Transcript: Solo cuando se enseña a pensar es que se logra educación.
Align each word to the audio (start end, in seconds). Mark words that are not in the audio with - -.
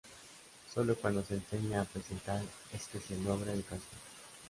Solo 0.73 0.95
cuando 0.95 1.23
se 1.23 1.35
enseña 1.35 1.81
a 1.81 1.85
pensar 1.85 2.41
es 2.73 2.87
que 2.87 2.99
se 2.99 3.15
logra 3.21 3.53
educación. 3.53 3.99